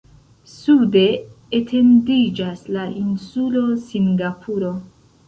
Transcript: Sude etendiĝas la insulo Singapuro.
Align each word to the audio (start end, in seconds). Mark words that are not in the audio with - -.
Sude 0.51 1.03
etendiĝas 1.57 2.63
la 2.77 2.87
insulo 3.03 3.63
Singapuro. 3.91 4.73